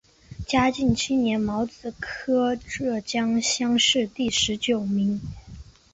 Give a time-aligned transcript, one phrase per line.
[0.47, 5.21] 嘉靖七年戊子科浙江乡试第十九名。